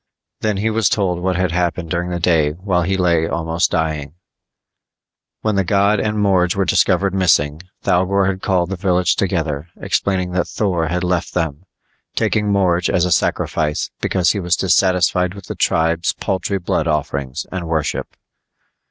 [0.39, 4.15] Then he was told what had happened during the day while he lay almost dying:
[5.41, 10.31] When the god and Morge were discovered missing, Thougor had called the village together, explaining
[10.31, 11.65] that Thor had left them,
[12.15, 17.45] taking Morge as a sacrifice because he was dissatisfied with the tribe's paltry blood offerings
[17.51, 18.17] and worship.